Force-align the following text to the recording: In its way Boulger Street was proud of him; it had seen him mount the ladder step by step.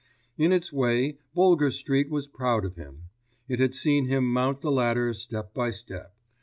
In 0.35 0.51
its 0.51 0.73
way 0.73 1.19
Boulger 1.35 1.69
Street 1.69 2.09
was 2.09 2.27
proud 2.27 2.65
of 2.65 2.75
him; 2.75 3.03
it 3.47 3.59
had 3.59 3.75
seen 3.75 4.07
him 4.07 4.33
mount 4.33 4.61
the 4.61 4.71
ladder 4.71 5.13
step 5.13 5.53
by 5.53 5.69
step. 5.69 6.15